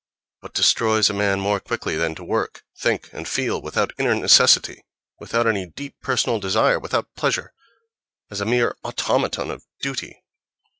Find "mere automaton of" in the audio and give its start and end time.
8.45-9.63